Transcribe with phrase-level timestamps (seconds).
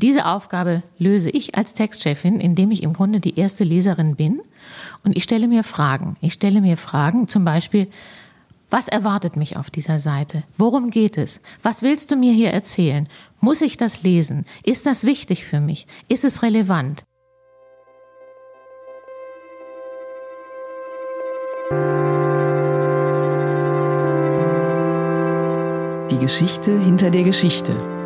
[0.00, 4.40] diese Aufgabe löse ich als Textchefin, indem ich im Grunde die erste Leserin bin
[5.04, 6.16] und ich stelle mir Fragen.
[6.22, 7.88] Ich stelle mir Fragen, zum Beispiel,
[8.70, 10.44] was erwartet mich auf dieser Seite?
[10.56, 11.40] Worum geht es?
[11.62, 13.08] Was willst du mir hier erzählen?
[13.40, 14.46] Muss ich das lesen?
[14.62, 15.86] Ist das wichtig für mich?
[16.08, 17.04] Ist es relevant?
[26.10, 27.99] Die Geschichte hinter der Geschichte.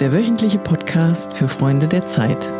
[0.00, 2.52] Der wöchentliche Podcast für Freunde der Zeit.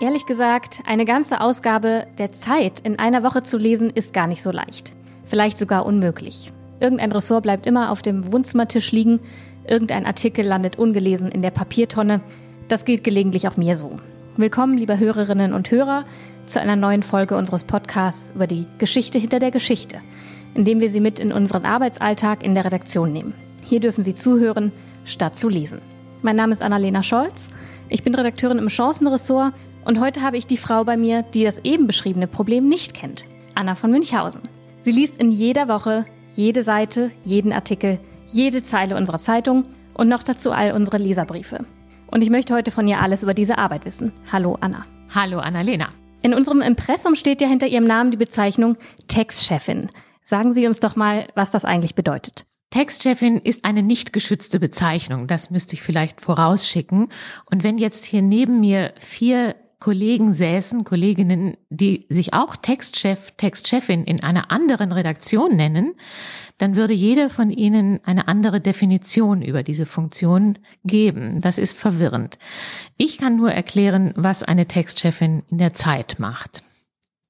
[0.00, 4.42] Ehrlich gesagt, eine ganze Ausgabe der Zeit in einer Woche zu lesen, ist gar nicht
[4.42, 4.92] so leicht.
[5.24, 6.52] Vielleicht sogar unmöglich.
[6.80, 9.20] Irgendein Ressort bleibt immer auf dem Wohnzimmertisch liegen,
[9.64, 12.22] irgendein Artikel landet ungelesen in der Papiertonne.
[12.66, 13.94] Das geht gelegentlich auch mir so.
[14.36, 16.06] Willkommen, liebe Hörerinnen und Hörer,
[16.46, 20.00] zu einer neuen Folge unseres Podcasts über die Geschichte hinter der Geschichte,
[20.54, 23.34] in dem wir Sie mit in unseren Arbeitsalltag in der Redaktion nehmen.
[23.62, 24.72] Hier dürfen Sie zuhören,
[25.04, 25.80] statt zu lesen.
[26.22, 27.50] Mein Name ist Annalena Scholz.
[27.88, 29.54] Ich bin Redakteurin im Chancenressort
[29.84, 33.24] und heute habe ich die Frau bei mir, die das eben beschriebene Problem nicht kennt.
[33.54, 34.42] Anna von Münchhausen.
[34.82, 36.04] Sie liest in jeder Woche
[36.34, 37.98] jede Seite, jeden Artikel,
[38.28, 41.60] jede Zeile unserer Zeitung und noch dazu all unsere Leserbriefe.
[42.10, 44.12] Und ich möchte heute von ihr alles über diese Arbeit wissen.
[44.30, 44.84] Hallo Anna.
[45.14, 45.88] Hallo Annalena.
[46.22, 48.76] In unserem Impressum steht ja hinter ihrem Namen die Bezeichnung
[49.08, 49.90] Textchefin.
[50.32, 52.46] Sagen Sie uns doch mal, was das eigentlich bedeutet.
[52.70, 55.26] Textchefin ist eine nicht geschützte Bezeichnung.
[55.26, 57.10] Das müsste ich vielleicht vorausschicken.
[57.50, 64.04] Und wenn jetzt hier neben mir vier Kollegen säßen, Kolleginnen, die sich auch Textchef, Textchefin
[64.04, 65.96] in einer anderen Redaktion nennen,
[66.56, 71.42] dann würde jeder von ihnen eine andere Definition über diese Funktion geben.
[71.42, 72.38] Das ist verwirrend.
[72.96, 76.62] Ich kann nur erklären, was eine Textchefin in der Zeit macht.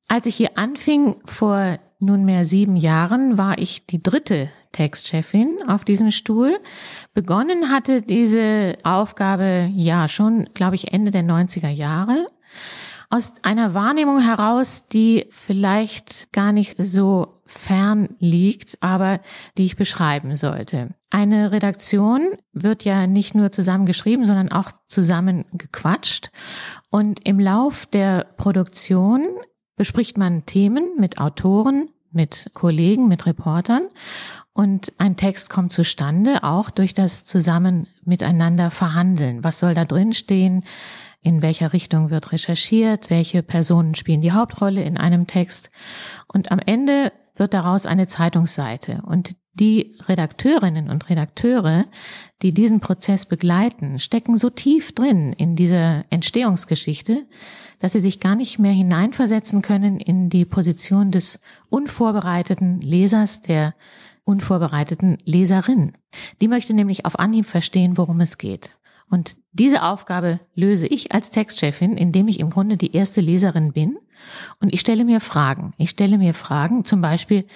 [0.07, 6.11] Als ich hier anfing, vor nunmehr sieben Jahren, war ich die dritte Textchefin auf diesem
[6.11, 6.59] Stuhl.
[7.15, 12.27] Begonnen hatte diese Aufgabe ja schon, glaube ich, Ende der 90er Jahre
[13.13, 19.21] aus einer Wahrnehmung heraus, die vielleicht gar nicht so fern liegt, aber
[19.59, 20.95] die ich beschreiben sollte.
[21.11, 26.31] Eine Redaktion wird ja nicht nur zusammen geschrieben, sondern auch zusammen gequatscht.
[26.89, 29.27] Und im Lauf der Produktion
[29.83, 33.89] bespricht man Themen mit Autoren, mit Kollegen, mit Reportern.
[34.53, 39.43] Und ein Text kommt zustande, auch durch das Zusammen miteinander verhandeln.
[39.43, 40.63] Was soll da drin stehen?
[41.25, 45.71] in welcher Richtung wird recherchiert, welche Personen spielen die Hauptrolle in einem Text.
[46.27, 49.03] Und am Ende wird daraus eine Zeitungsseite.
[49.07, 51.87] Und die Redakteurinnen und Redakteure,
[52.43, 57.27] die diesen Prozess begleiten, stecken so tief drin in dieser Entstehungsgeschichte,
[57.83, 63.75] dass sie sich gar nicht mehr hineinversetzen können in die Position des unvorbereiteten Lesers, der
[64.23, 65.93] unvorbereiteten Leserin.
[66.41, 68.71] Die möchte nämlich auf Anhieb verstehen, worum es geht.
[69.11, 73.99] Und diese Aufgabe löse ich als Textchefin, indem ich im Grunde die erste Leserin bin
[74.61, 75.75] und ich stelle mir Fragen.
[75.77, 77.47] Ich stelle mir Fragen, zum Beispiel,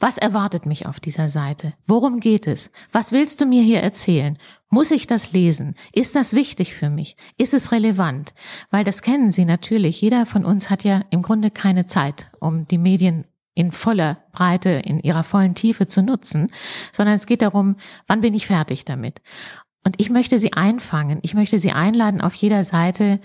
[0.00, 1.74] was erwartet mich auf dieser Seite?
[1.86, 2.70] Worum geht es?
[2.92, 4.38] Was willst du mir hier erzählen?
[4.70, 5.74] Muss ich das lesen?
[5.92, 7.16] Ist das wichtig für mich?
[7.36, 8.32] Ist es relevant?
[8.70, 10.00] Weil das kennen Sie natürlich.
[10.00, 14.70] Jeder von uns hat ja im Grunde keine Zeit, um die Medien in voller Breite,
[14.70, 16.52] in ihrer vollen Tiefe zu nutzen,
[16.92, 17.74] sondern es geht darum,
[18.06, 19.20] wann bin ich fertig damit?
[19.84, 21.18] Und ich möchte sie einfangen.
[21.22, 23.18] Ich möchte sie einladen, auf jeder Seite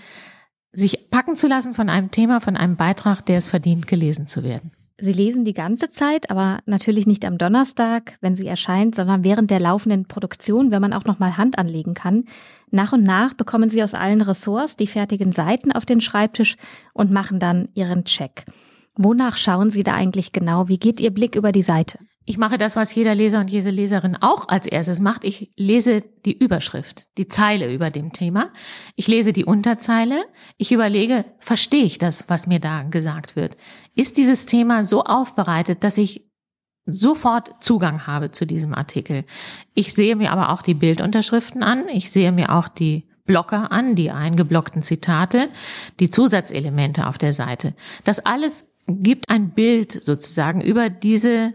[0.72, 4.42] sich packen zu lassen von einem Thema, von einem Beitrag, der es verdient, gelesen zu
[4.42, 4.72] werden.
[4.98, 9.50] Sie lesen die ganze Zeit, aber natürlich nicht am Donnerstag, wenn sie erscheint, sondern während
[9.50, 12.24] der laufenden Produktion, wenn man auch noch mal Hand anlegen kann.
[12.70, 16.56] Nach und nach bekommen Sie aus allen Ressorts die fertigen Seiten auf den Schreibtisch
[16.92, 18.44] und machen dann Ihren Check.
[18.96, 20.68] Wonach schauen Sie da eigentlich genau?
[20.68, 21.98] Wie geht Ihr Blick über die Seite?
[22.26, 25.24] Ich mache das, was jeder Leser und jede Leserin auch als erstes macht.
[25.24, 28.50] Ich lese die Überschrift, die Zeile über dem Thema.
[28.96, 30.24] Ich lese die Unterzeile.
[30.56, 33.58] Ich überlege, verstehe ich das, was mir da gesagt wird?
[33.94, 36.30] Ist dieses Thema so aufbereitet, dass ich
[36.86, 39.24] sofort Zugang habe zu diesem Artikel?
[39.74, 41.88] Ich sehe mir aber auch die Bildunterschriften an.
[41.88, 45.48] Ich sehe mir auch die Blocker an, die eingeblockten Zitate,
[46.00, 47.74] die Zusatzelemente auf der Seite.
[48.04, 51.54] Das alles gibt ein Bild sozusagen über diese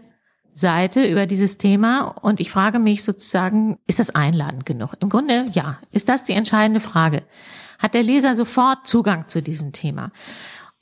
[0.52, 4.94] Seite über dieses Thema und ich frage mich sozusagen, ist das einladend genug?
[5.00, 5.78] Im Grunde ja.
[5.90, 7.22] Ist das die entscheidende Frage?
[7.78, 10.12] Hat der Leser sofort Zugang zu diesem Thema?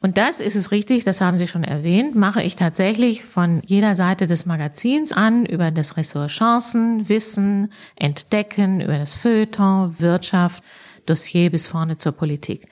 [0.00, 3.96] Und das ist es richtig, das haben Sie schon erwähnt, mache ich tatsächlich von jeder
[3.96, 10.62] Seite des Magazins an, über das Ressort Chancen, Wissen, Entdecken, über das Feuilleton, Wirtschaft,
[11.04, 12.68] Dossier bis vorne zur Politik.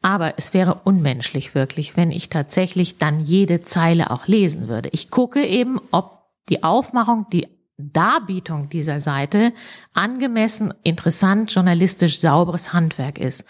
[0.00, 4.88] Aber es wäre unmenschlich wirklich, wenn ich tatsächlich dann jede Zeile auch lesen würde.
[4.92, 9.52] Ich gucke eben, ob die Aufmachung, die Darbietung dieser Seite
[9.92, 13.44] angemessen, interessant, journalistisch sauberes Handwerk ist.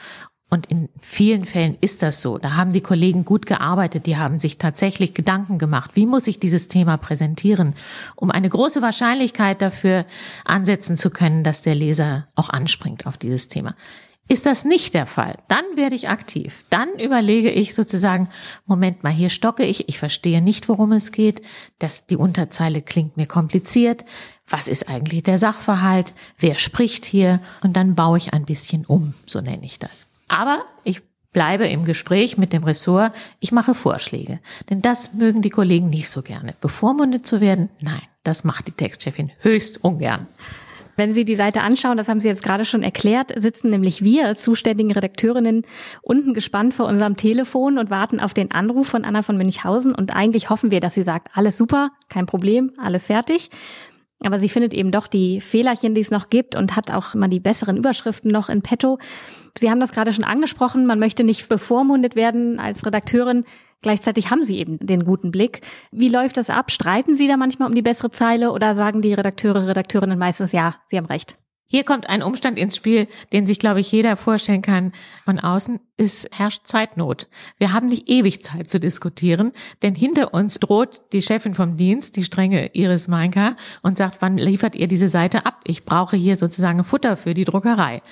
[0.50, 2.38] Und in vielen Fällen ist das so.
[2.38, 6.38] Da haben die Kollegen gut gearbeitet, die haben sich tatsächlich Gedanken gemacht, wie muss ich
[6.38, 7.74] dieses Thema präsentieren,
[8.14, 10.06] um eine große Wahrscheinlichkeit dafür
[10.44, 13.74] ansetzen zu können, dass der Leser auch anspringt auf dieses Thema.
[14.26, 16.64] Ist das nicht der Fall, dann werde ich aktiv.
[16.70, 18.30] Dann überlege ich sozusagen,
[18.64, 21.42] Moment mal, hier stocke ich, ich verstehe nicht, worum es geht,
[21.78, 24.06] dass die Unterzeile klingt mir kompliziert.
[24.48, 26.14] Was ist eigentlich der Sachverhalt?
[26.38, 27.40] Wer spricht hier?
[27.62, 30.06] Und dann baue ich ein bisschen um, so nenne ich das.
[30.28, 31.02] Aber ich
[31.34, 34.40] bleibe im Gespräch mit dem Ressort, ich mache Vorschläge.
[34.70, 36.54] Denn das mögen die Kollegen nicht so gerne.
[36.62, 40.28] Bevormundet zu werden, nein, das macht die Textchefin höchst ungern.
[40.96, 44.34] Wenn Sie die Seite anschauen, das haben Sie jetzt gerade schon erklärt, sitzen nämlich wir
[44.34, 45.62] zuständigen Redakteurinnen
[46.02, 50.14] unten gespannt vor unserem Telefon und warten auf den Anruf von Anna von Münchhausen und
[50.14, 53.50] eigentlich hoffen wir, dass sie sagt, alles super, kein Problem, alles fertig.
[54.24, 57.28] Aber sie findet eben doch die Fehlerchen, die es noch gibt und hat auch mal
[57.28, 58.98] die besseren Überschriften noch in petto.
[59.58, 63.44] Sie haben das gerade schon angesprochen, man möchte nicht bevormundet werden als Redakteurin.
[63.82, 65.60] Gleichzeitig haben Sie eben den guten Blick.
[65.92, 66.70] Wie läuft das ab?
[66.70, 70.74] Streiten Sie da manchmal um die bessere Zeile oder sagen die Redakteure, Redakteurinnen meistens, ja,
[70.86, 71.36] Sie haben recht?
[71.66, 74.92] Hier kommt ein Umstand ins Spiel, den sich, glaube ich, jeder vorstellen kann
[75.24, 75.80] von außen.
[75.96, 77.28] Es herrscht Zeitnot.
[77.56, 79.52] Wir haben nicht ewig Zeit zu diskutieren,
[79.82, 84.36] denn hinter uns droht die Chefin vom Dienst, die strenge Iris Meinka, und sagt, wann
[84.36, 85.60] liefert ihr diese Seite ab?
[85.62, 88.02] Ich brauche hier sozusagen Futter für die Druckerei.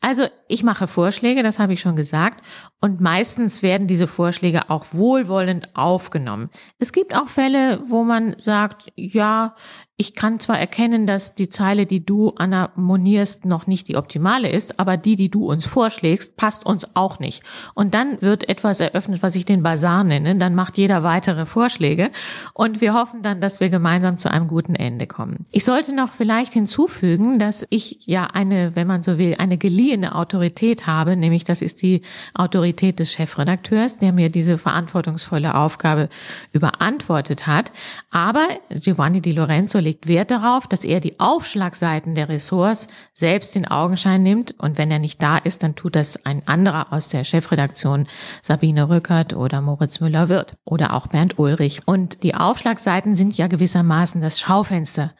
[0.00, 2.44] Also ich mache Vorschläge, das habe ich schon gesagt,
[2.80, 6.50] und meistens werden diese Vorschläge auch wohlwollend aufgenommen.
[6.78, 9.54] Es gibt auch Fälle, wo man sagt, ja,
[9.98, 14.48] ich kann zwar erkennen, dass die Zeile, die du, Anna, monierst, noch nicht die optimale
[14.48, 17.42] ist, aber die, die du uns vorschlägst, passt uns auch nicht.
[17.74, 20.36] Und dann wird etwas eröffnet, was ich den Bazar nenne.
[20.36, 22.10] Dann macht jeder weitere Vorschläge.
[22.54, 25.46] Und wir hoffen dann, dass wir gemeinsam zu einem guten Ende kommen.
[25.52, 30.14] Ich sollte noch vielleicht hinzufügen, dass ich ja eine, wenn man so will, eine geliehene
[30.14, 32.02] Autorität habe, nämlich das ist die
[32.34, 36.08] Autorität des Chefredakteurs, der mir diese verantwortungsvolle Aufgabe
[36.52, 37.72] überantwortet hat.
[38.10, 43.66] Aber Giovanni Di Lorenzo legt Wert darauf, dass er die Aufschlagseiten der Ressorts selbst in
[43.66, 47.24] Augenschein nimmt und wenn er nicht da ist, dann tut das ein anderer aus der
[47.24, 48.06] Chefredaktion,
[48.42, 51.82] Sabine Rückert oder Moritz Müller-Wirth oder auch Bernd Ulrich.
[51.86, 55.12] Und die Aufschlagseiten sind ja gewissermaßen das Schaufenster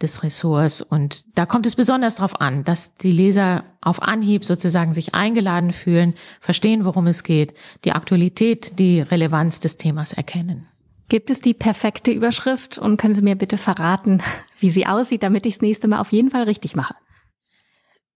[0.00, 0.82] des Ressorts.
[0.82, 5.72] Und da kommt es besonders darauf an, dass die Leser auf Anhieb sozusagen sich eingeladen
[5.72, 7.54] fühlen, verstehen, worum es geht,
[7.84, 10.66] die Aktualität, die Relevanz des Themas erkennen.
[11.08, 14.22] Gibt es die perfekte Überschrift und können Sie mir bitte verraten,
[14.60, 16.94] wie sie aussieht, damit ich das nächste Mal auf jeden Fall richtig mache?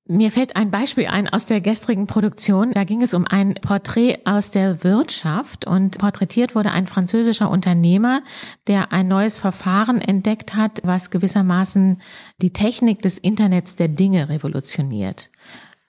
[0.07, 2.73] Mir fällt ein Beispiel ein aus der gestrigen Produktion.
[2.75, 8.23] Da ging es um ein Porträt aus der Wirtschaft und porträtiert wurde ein französischer Unternehmer,
[8.67, 12.03] der ein neues Verfahren entdeckt hat, was gewissermaßen
[12.43, 15.31] die Technik des Internets der Dinge revolutioniert.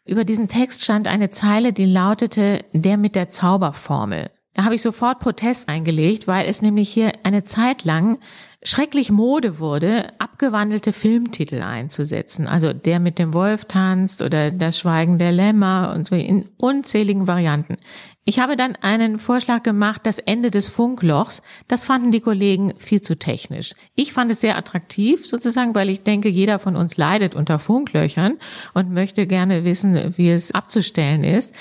[0.06, 4.30] Über diesen Text stand eine Zeile, die lautete, der mit der Zauberformel.
[4.54, 8.20] Da habe ich sofort Protest eingelegt, weil es nämlich hier eine Zeit lang
[8.66, 12.48] schrecklich Mode wurde, abgewandelte Filmtitel einzusetzen.
[12.48, 17.28] Also der mit dem Wolf tanzt oder das Schweigen der Lämmer und so in unzähligen
[17.28, 17.78] Varianten.
[18.28, 21.44] Ich habe dann einen Vorschlag gemacht, das Ende des Funklochs.
[21.68, 23.76] Das fanden die Kollegen viel zu technisch.
[23.94, 28.40] Ich fand es sehr attraktiv sozusagen, weil ich denke, jeder von uns leidet unter Funklöchern
[28.74, 31.54] und möchte gerne wissen, wie es abzustellen ist.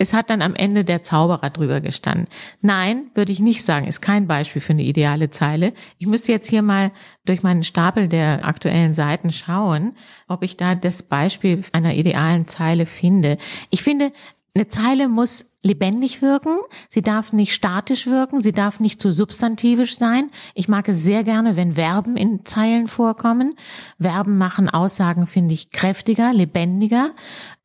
[0.00, 2.28] Es hat dann am Ende der Zauberer drüber gestanden.
[2.60, 5.72] Nein, würde ich nicht sagen, ist kein Beispiel für eine ideale Zeile.
[5.98, 6.92] Ich müsste jetzt hier mal
[7.24, 9.96] durch meinen Stapel der aktuellen Seiten schauen,
[10.28, 13.38] ob ich da das Beispiel einer idealen Zeile finde.
[13.70, 14.12] Ich finde,
[14.54, 16.56] eine Zeile muss lebendig wirken,
[16.88, 20.30] sie darf nicht statisch wirken, sie darf nicht zu substantivisch sein.
[20.54, 23.54] Ich mag es sehr gerne, wenn Verben in Zeilen vorkommen.
[24.00, 27.10] Verben machen Aussagen, finde ich, kräftiger, lebendiger.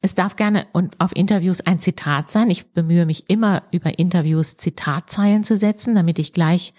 [0.01, 2.49] Es darf gerne und auf Interviews ein Zitat sein.
[2.49, 6.73] Ich bemühe mich immer über Interviews Zitatzeilen zu setzen, damit ich gleich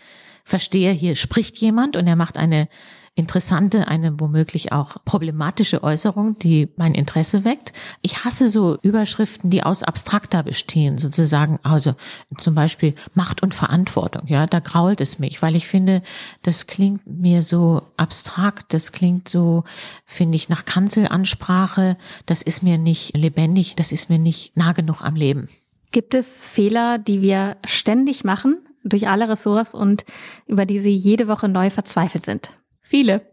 [0.45, 2.69] verstehe, hier spricht jemand und er macht eine
[3.17, 7.73] interessante, eine womöglich auch problematische Äußerung, die mein Interesse weckt.
[8.03, 11.95] Ich hasse so Überschriften, die aus abstrakter bestehen, sozusagen, also
[12.39, 14.27] zum Beispiel Macht und Verantwortung.
[14.27, 16.03] Ja, da grault es mich, weil ich finde,
[16.43, 19.63] das klingt mir so abstrakt, das klingt so,
[20.05, 21.97] finde ich, nach Kanzelansprache.
[22.27, 25.49] Das ist mir nicht lebendig, das ist mir nicht nah genug am Leben.
[25.93, 30.05] Gibt es Fehler, die wir ständig machen durch alle Ressorts und
[30.47, 32.51] über die Sie jede Woche neu verzweifelt sind?
[32.85, 33.33] Viele.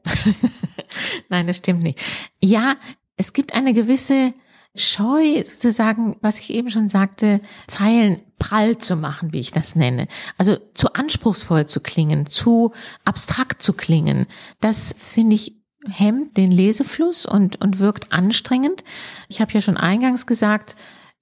[1.30, 2.00] Nein, das stimmt nicht.
[2.42, 2.78] Ja,
[3.18, 4.34] es gibt eine gewisse
[4.74, 10.08] Scheu, sozusagen, was ich eben schon sagte, Zeilen prall zu machen, wie ich das nenne.
[10.38, 12.72] Also zu anspruchsvoll zu klingen, zu
[13.04, 14.28] abstrakt zu klingen.
[14.62, 15.58] Das finde ich
[15.90, 18.84] hemmt den Lesefluss und, und wirkt anstrengend.
[19.28, 20.76] Ich habe ja schon eingangs gesagt,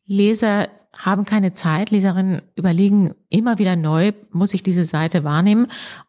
[0.06, 1.90] Leser haben keine Zeit.
[1.92, 5.68] Leserinnen überlegen immer wieder neu, muss ich diese Seite wahrnehmen?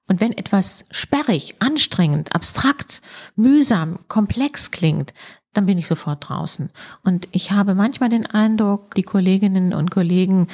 [0.08, 3.00] Und wenn etwas sperrig, anstrengend, abstrakt,
[3.36, 5.14] mühsam, komplex klingt,
[5.52, 6.70] dann bin ich sofort draußen.
[7.04, 10.48] Und ich habe manchmal den Eindruck, die Kolleginnen und Kollegen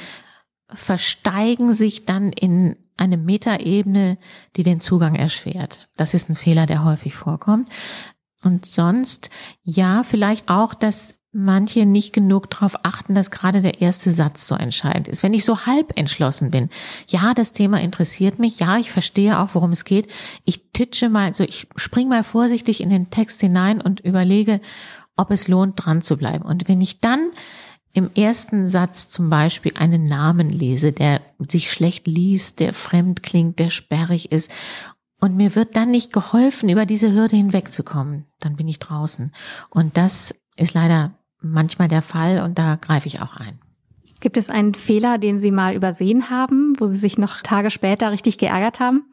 [0.69, 4.17] versteigen sich dann in eine Metaebene,
[4.55, 5.87] die den Zugang erschwert.
[5.97, 7.69] Das ist ein Fehler, der häufig vorkommt.
[8.43, 9.29] Und sonst,
[9.63, 14.55] ja, vielleicht auch, dass manche nicht genug darauf achten, dass gerade der erste Satz so
[14.55, 15.21] entscheidend ist.
[15.21, 16.69] Wenn ich so halb entschlossen bin,
[17.07, 20.09] ja, das Thema interessiert mich, ja, ich verstehe auch, worum es geht,
[20.45, 24.59] ich titsche mal, so ich spring mal vorsichtig in den Text hinein und überlege,
[25.15, 26.43] ob es lohnt, dran zu bleiben.
[26.43, 27.29] Und wenn ich dann
[27.93, 33.59] im ersten Satz zum Beispiel einen Namen lese, der sich schlecht liest, der fremd klingt,
[33.59, 34.51] der sperrig ist
[35.19, 39.31] und mir wird dann nicht geholfen, über diese Hürde hinwegzukommen, dann bin ich draußen.
[39.69, 43.59] Und das ist leider manchmal der Fall und da greife ich auch ein.
[44.19, 48.11] Gibt es einen Fehler, den Sie mal übersehen haben, wo Sie sich noch Tage später
[48.11, 49.03] richtig geärgert haben?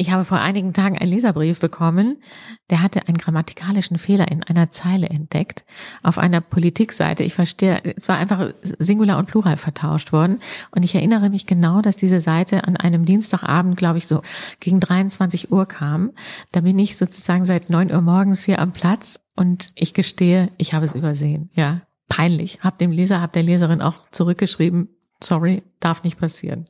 [0.00, 2.22] Ich habe vor einigen Tagen einen Leserbrief bekommen,
[2.70, 5.64] der hatte einen grammatikalischen Fehler in einer Zeile entdeckt
[6.04, 7.24] auf einer Politikseite.
[7.24, 10.38] Ich verstehe, es war einfach Singular und Plural vertauscht worden.
[10.70, 14.22] Und ich erinnere mich genau, dass diese Seite an einem Dienstagabend, glaube ich, so
[14.60, 16.12] gegen 23 Uhr kam.
[16.52, 20.74] Da bin ich sozusagen seit 9 Uhr morgens hier am Platz und ich gestehe, ich
[20.74, 21.48] habe es übersehen.
[21.54, 22.58] Ja, peinlich.
[22.60, 24.88] Hab dem Leser, hab der Leserin auch zurückgeschrieben,
[25.22, 26.64] sorry, darf nicht passieren.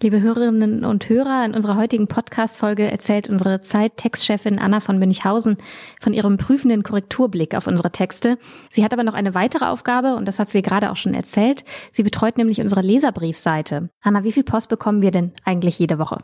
[0.00, 5.56] Liebe Hörerinnen und Hörer, in unserer heutigen Podcast-Folge erzählt unsere Zeit-Textchefin Anna von Münchhausen
[6.00, 8.38] von ihrem prüfenden Korrekturblick auf unsere Texte.
[8.70, 11.64] Sie hat aber noch eine weitere Aufgabe und das hat sie gerade auch schon erzählt.
[11.92, 13.90] Sie betreut nämlich unsere Leserbriefseite.
[14.00, 16.18] Anna, wie viel Post bekommen wir denn eigentlich jede Woche?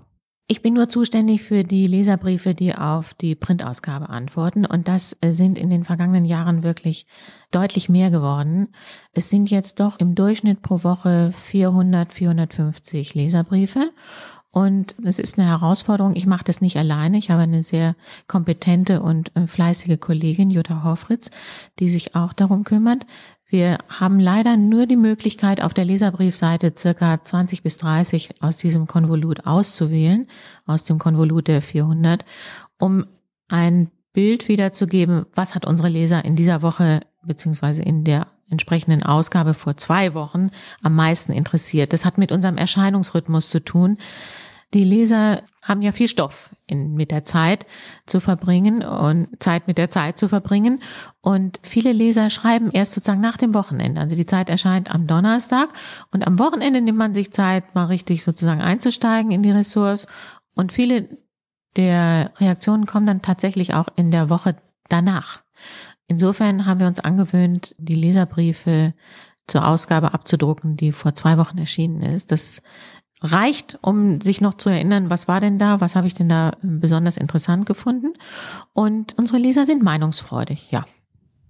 [0.50, 4.64] Ich bin nur zuständig für die Leserbriefe, die auf die Printausgabe antworten.
[4.64, 7.06] Und das äh, sind in den vergangenen Jahren wirklich
[7.50, 8.68] deutlich mehr geworden.
[9.12, 13.90] Es sind jetzt doch im Durchschnitt pro Woche 400, 450 Leserbriefe.
[14.50, 16.16] Und es ist eine Herausforderung.
[16.16, 17.18] Ich mache das nicht alleine.
[17.18, 17.94] Ich habe eine sehr
[18.26, 21.30] kompetente und äh, fleißige Kollegin, Jutta Horfritz,
[21.78, 23.04] die sich auch darum kümmert.
[23.50, 28.86] Wir haben leider nur die Möglichkeit, auf der Leserbriefseite circa 20 bis 30 aus diesem
[28.86, 30.26] Konvolut auszuwählen,
[30.66, 32.26] aus dem Konvolut der 400,
[32.78, 33.06] um
[33.48, 39.54] ein Bild wiederzugeben, was hat unsere Leser in dieser Woche beziehungsweise in der entsprechenden Ausgabe
[39.54, 40.50] vor zwei Wochen
[40.82, 41.94] am meisten interessiert.
[41.94, 43.96] Das hat mit unserem Erscheinungsrhythmus zu tun.
[44.74, 47.66] Die Leser haben ja viel Stoff in, mit der Zeit
[48.06, 50.82] zu verbringen und Zeit mit der Zeit zu verbringen.
[51.20, 54.00] Und viele Leser schreiben erst sozusagen nach dem Wochenende.
[54.00, 55.70] Also die Zeit erscheint am Donnerstag
[56.12, 60.06] und am Wochenende nimmt man sich Zeit, mal richtig sozusagen einzusteigen in die Ressource.
[60.54, 61.18] Und viele
[61.76, 64.56] der Reaktionen kommen dann tatsächlich auch in der Woche
[64.88, 65.42] danach.
[66.06, 68.94] Insofern haben wir uns angewöhnt, die Leserbriefe
[69.46, 72.32] zur Ausgabe abzudrucken, die vor zwei Wochen erschienen ist.
[72.32, 72.62] Das
[73.20, 76.52] reicht, um sich noch zu erinnern, was war denn da, was habe ich denn da
[76.62, 78.12] besonders interessant gefunden.
[78.72, 80.84] Und unsere Leser sind meinungsfreudig, ja.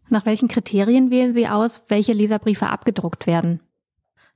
[0.09, 3.61] Nach welchen Kriterien wählen Sie aus, welche Leserbriefe abgedruckt werden?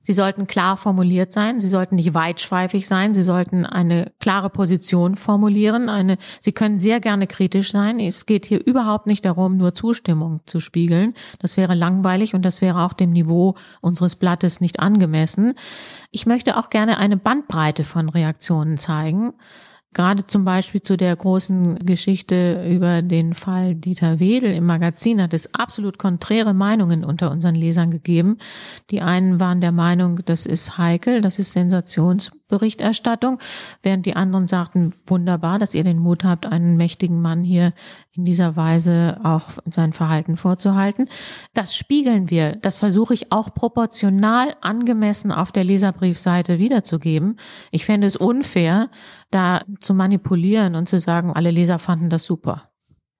[0.03, 5.15] Sie sollten klar formuliert sein, sie sollten nicht weitschweifig sein, sie sollten eine klare Position
[5.15, 5.87] formulieren.
[5.87, 7.99] Eine, sie können sehr gerne kritisch sein.
[8.01, 11.13] Es geht hier überhaupt nicht darum, nur Zustimmung zu spiegeln.
[11.39, 15.53] Das wäre langweilig und das wäre auch dem Niveau unseres Blattes nicht angemessen.
[16.11, 19.33] Ich möchte auch gerne eine Bandbreite von Reaktionen zeigen.
[19.93, 25.33] Gerade zum Beispiel zu der großen Geschichte über den Fall Dieter Wedel im Magazin hat
[25.33, 28.37] es absolut konträre Meinungen unter unseren Lesern gegeben.
[28.89, 31.53] Die einen waren der Meinung, das ist heikel, das ist
[32.53, 33.39] Sensationsberichterstattung,
[33.81, 37.73] während die anderen sagten, wunderbar, dass ihr den Mut habt, einen mächtigen Mann hier
[38.11, 41.09] in dieser Weise auch sein Verhalten vorzuhalten.
[41.53, 47.37] Das spiegeln wir, das versuche ich auch proportional angemessen auf der Leserbriefseite wiederzugeben.
[47.71, 48.89] Ich fände es unfair,
[49.31, 52.69] da zu manipulieren und zu sagen, alle Leser fanden das super.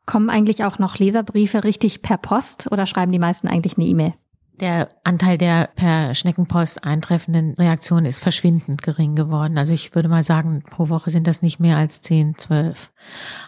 [0.05, 4.13] Kommen eigentlich auch noch Leserbriefe richtig per Post oder schreiben die meisten eigentlich eine E-Mail?
[4.59, 9.57] Der Anteil der per Schneckenpost eintreffenden Reaktionen ist verschwindend gering geworden.
[9.57, 12.91] Also ich würde mal sagen, pro Woche sind das nicht mehr als 10, 12.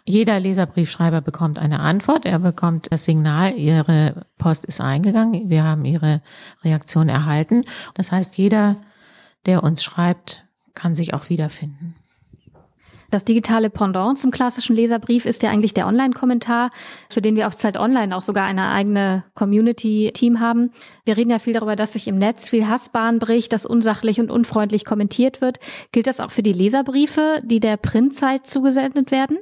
[0.03, 2.25] Jeder Leserbriefschreiber bekommt eine Antwort.
[2.25, 5.49] Er bekommt das Signal, Ihre Post ist eingegangen.
[5.49, 6.21] Wir haben Ihre
[6.63, 7.65] Reaktion erhalten.
[7.93, 8.77] Das heißt, jeder,
[9.45, 10.43] der uns schreibt,
[10.73, 11.95] kann sich auch wiederfinden.
[13.11, 16.71] Das digitale Pendant zum klassischen Leserbrief ist ja eigentlich der Online-Kommentar,
[17.09, 20.71] für den wir auf Zeit Online auch sogar eine eigene Community-Team haben.
[21.05, 24.31] Wir reden ja viel darüber, dass sich im Netz viel Hassbahn bricht, dass unsachlich und
[24.31, 25.59] unfreundlich kommentiert wird.
[25.91, 29.37] Gilt das auch für die Leserbriefe, die der Printzeit zugesendet werden?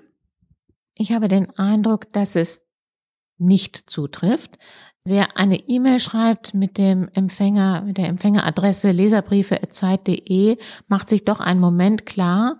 [0.95, 2.65] Ich habe den Eindruck, dass es
[3.37, 4.57] nicht zutrifft.
[5.05, 11.59] Wer eine E-Mail schreibt mit dem Empfänger, mit der Empfängeradresse leserbriefe.zeit.de, macht sich doch einen
[11.59, 12.57] Moment klar,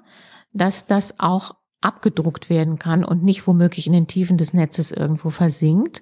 [0.54, 5.30] dass das auch abgedruckt werden kann und nicht womöglich in den Tiefen des Netzes irgendwo
[5.30, 6.02] versinkt.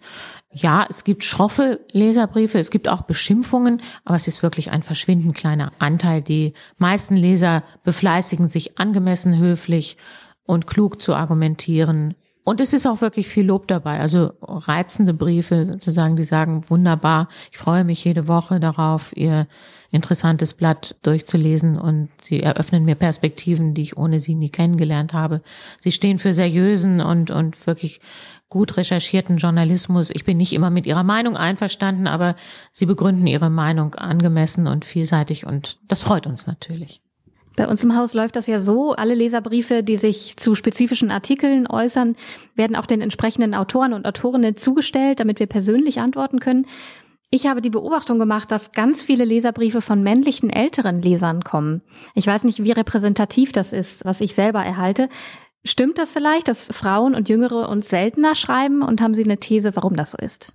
[0.51, 5.35] Ja, es gibt schroffe Leserbriefe, es gibt auch Beschimpfungen, aber es ist wirklich ein verschwindend
[5.35, 6.21] kleiner Anteil.
[6.21, 9.97] Die meisten Leser befleißigen sich angemessen höflich
[10.43, 12.15] und klug zu argumentieren.
[12.43, 13.99] Und es ist auch wirklich viel Lob dabei.
[13.99, 19.47] Also reizende Briefe sozusagen, die sagen, wunderbar, ich freue mich jede Woche darauf, ihr
[19.91, 25.41] interessantes Blatt durchzulesen und sie eröffnen mir Perspektiven, die ich ohne sie nie kennengelernt habe.
[25.79, 28.01] Sie stehen für seriösen und, und wirklich
[28.49, 30.09] gut recherchierten Journalismus.
[30.11, 32.35] Ich bin nicht immer mit ihrer Meinung einverstanden, aber
[32.71, 37.01] sie begründen ihre Meinung angemessen und vielseitig und das freut uns natürlich.
[37.55, 41.67] Bei uns im Haus läuft das ja so, alle Leserbriefe, die sich zu spezifischen Artikeln
[41.67, 42.15] äußern,
[42.55, 46.65] werden auch den entsprechenden Autoren und Autorinnen zugestellt, damit wir persönlich antworten können.
[47.29, 51.81] Ich habe die Beobachtung gemacht, dass ganz viele Leserbriefe von männlichen älteren Lesern kommen.
[52.13, 55.07] Ich weiß nicht, wie repräsentativ das ist, was ich selber erhalte.
[55.63, 59.75] Stimmt das vielleicht, dass Frauen und Jüngere uns seltener schreiben und haben Sie eine These,
[59.75, 60.53] warum das so ist?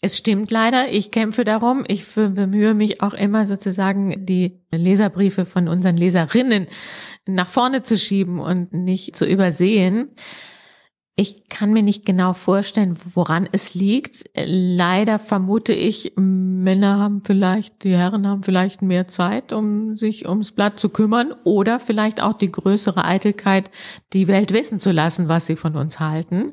[0.00, 1.84] Es stimmt leider, ich kämpfe darum.
[1.88, 6.68] Ich bemühe mich auch immer sozusagen, die Leserbriefe von unseren Leserinnen
[7.26, 10.10] nach vorne zu schieben und nicht zu übersehen.
[11.16, 14.30] Ich kann mir nicht genau vorstellen, woran es liegt.
[14.36, 20.52] Leider vermute ich, Männer haben vielleicht, die Herren haben vielleicht mehr Zeit, um sich ums
[20.52, 23.72] Blatt zu kümmern oder vielleicht auch die größere Eitelkeit,
[24.12, 26.52] die Welt wissen zu lassen, was sie von uns halten.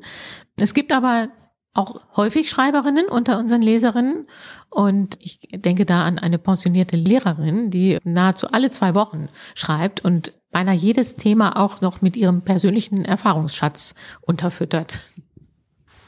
[0.58, 1.28] Es gibt aber
[1.76, 4.26] auch häufig Schreiberinnen unter unseren Leserinnen
[4.70, 10.32] und ich denke da an eine pensionierte Lehrerin, die nahezu alle zwei Wochen schreibt und
[10.50, 15.00] beinahe jedes Thema auch noch mit ihrem persönlichen Erfahrungsschatz unterfüttert.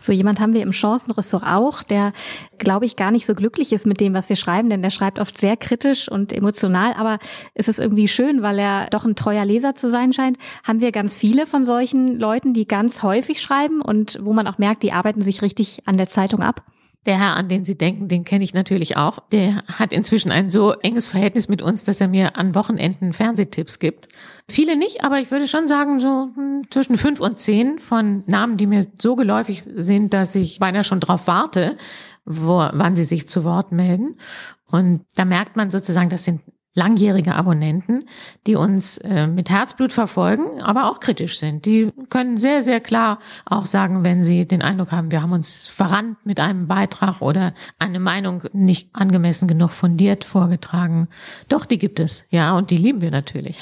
[0.09, 2.15] So jemand haben wir im Chancenressort auch, der,
[2.57, 5.19] glaube ich, gar nicht so glücklich ist mit dem, was wir schreiben, denn der schreibt
[5.19, 7.18] oft sehr kritisch und emotional, aber
[7.53, 10.38] es ist irgendwie schön, weil er doch ein treuer Leser zu sein scheint.
[10.66, 14.57] Haben wir ganz viele von solchen Leuten, die ganz häufig schreiben und wo man auch
[14.57, 16.62] merkt, die arbeiten sich richtig an der Zeitung ab?
[17.09, 19.21] Der Herr, an den Sie denken, den kenne ich natürlich auch.
[19.33, 23.79] Der hat inzwischen ein so enges Verhältnis mit uns, dass er mir an Wochenenden Fernsehtipps
[23.79, 24.09] gibt.
[24.47, 28.59] Viele nicht, aber ich würde schon sagen, so hm, zwischen fünf und zehn von Namen,
[28.59, 31.79] die mir so geläufig sind, dass ich beinahe schon drauf warte,
[32.27, 34.18] wo, wann sie sich zu Wort melden.
[34.66, 36.42] Und da merkt man sozusagen, das sind
[36.79, 38.05] langjährige Abonnenten,
[38.47, 41.67] die uns äh, mit Herzblut verfolgen, aber auch kritisch sind.
[41.67, 45.67] Die können sehr, sehr klar auch sagen, wenn sie den Eindruck haben, wir haben uns
[45.67, 51.09] verrannt mit einem Beitrag oder eine Meinung nicht angemessen genug fundiert vorgetragen.
[51.49, 53.59] Doch, die gibt es, ja, und die lieben wir natürlich.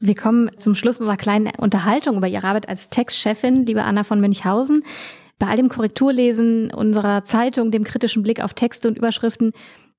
[0.00, 4.20] Wir kommen zum Schluss unserer kleinen Unterhaltung über Ihre Arbeit als Textchefin, liebe Anna von
[4.20, 4.84] Münchhausen.
[5.38, 9.52] Bei all dem Korrekturlesen unserer Zeitung, dem kritischen Blick auf Texte und Überschriften,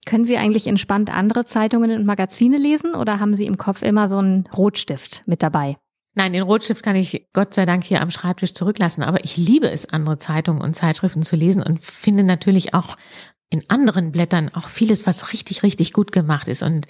[0.05, 4.07] können Sie eigentlich entspannt andere Zeitungen und Magazine lesen oder haben Sie im Kopf immer
[4.07, 5.77] so einen Rotstift mit dabei?
[6.15, 9.03] Nein, den Rotstift kann ich Gott sei Dank hier am Schreibtisch zurücklassen.
[9.03, 12.97] Aber ich liebe es, andere Zeitungen und Zeitschriften zu lesen und finde natürlich auch
[13.49, 16.63] in anderen Blättern auch vieles, was richtig, richtig gut gemacht ist.
[16.63, 16.87] Und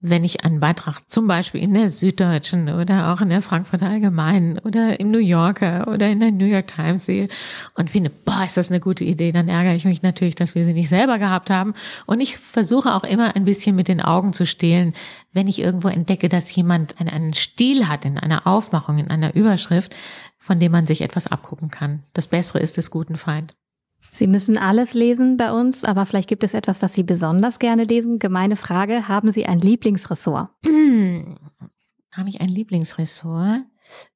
[0.00, 4.58] wenn ich einen Beitrag zum Beispiel in der Süddeutschen oder auch in der Frankfurter Allgemeinen
[4.60, 7.28] oder im New Yorker oder in der New York Times sehe
[7.74, 10.64] und finde, boah, ist das eine gute Idee, dann ärgere ich mich natürlich, dass wir
[10.64, 11.74] sie nicht selber gehabt haben.
[12.06, 14.94] Und ich versuche auch immer ein bisschen mit den Augen zu stehlen,
[15.32, 19.96] wenn ich irgendwo entdecke, dass jemand einen Stil hat in einer Aufmachung, in einer Überschrift,
[20.38, 22.04] von dem man sich etwas abgucken kann.
[22.14, 23.57] Das Bessere ist des guten Feind.
[24.10, 27.84] Sie müssen alles lesen bei uns, aber vielleicht gibt es etwas, das Sie besonders gerne
[27.84, 28.18] lesen.
[28.18, 30.50] Gemeine Frage, haben Sie ein Lieblingsressort?
[30.64, 31.36] Hm,
[32.12, 33.62] habe ich ein Lieblingsressort?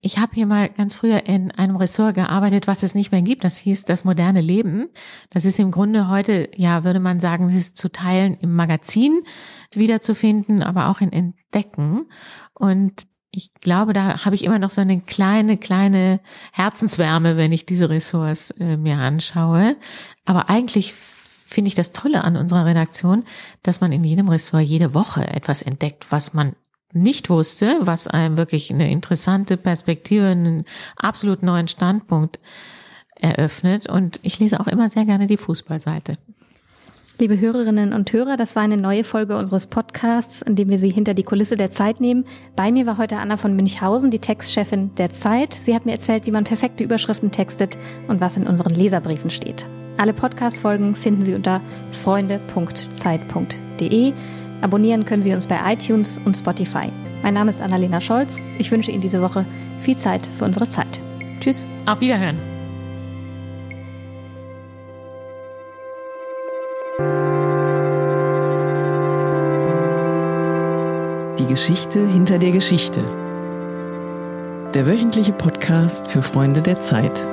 [0.01, 3.45] Ich habe hier mal ganz früher in einem Ressort gearbeitet, was es nicht mehr gibt.
[3.45, 4.89] Das hieß das moderne Leben.
[5.31, 9.23] Das ist im Grunde heute, ja, würde man sagen, es ist zu Teilen im Magazin
[9.73, 12.07] wiederzufinden, aber auch in Entdecken.
[12.55, 16.21] Und ich glaube, da habe ich immer noch so eine kleine, kleine
[16.53, 19.77] Herzenswärme, wenn ich diese Ressorts äh, mir anschaue.
[20.27, 23.25] Aber eigentlich finde ich das Tolle an unserer Redaktion,
[23.63, 26.53] dass man in jedem Ressort jede Woche etwas entdeckt, was man
[26.93, 30.65] nicht wusste, was einem wirklich eine interessante Perspektive, einen
[30.97, 32.39] absolut neuen Standpunkt
[33.15, 33.89] eröffnet.
[33.89, 36.19] Und ich lese auch immer sehr gerne die Fußballseite.
[37.23, 40.91] Liebe Hörerinnen und Hörer, das war eine neue Folge unseres Podcasts, in dem wir Sie
[40.91, 42.25] hinter die Kulisse der Zeit nehmen.
[42.57, 45.55] Bei mir war heute Anna von Münchhausen, die Textchefin der Zeit.
[45.55, 49.67] Sie hat mir erzählt, wie man perfekte Überschriften textet und was in unseren Leserbriefen steht.
[49.99, 51.61] Alle Podcast-Folgen finden Sie unter
[51.93, 54.13] freunde.zeit.de.
[54.61, 56.91] Abonnieren können Sie uns bei iTunes und Spotify.
[57.23, 58.43] Mein Name ist Annalena Scholz.
[58.59, 59.47] Ich wünsche Ihnen diese Woche
[59.79, 60.99] viel Zeit für unsere Zeit.
[61.39, 61.69] Tschüss.
[61.87, 62.52] Auf Wiederhören.
[71.53, 73.03] Geschichte hinter der Geschichte.
[74.73, 77.29] Der wöchentliche Podcast für Freunde der Zeit.